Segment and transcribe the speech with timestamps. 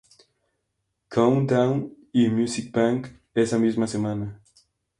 [1.11, 4.41] Countdown", y "Music Bank" esa misma semana.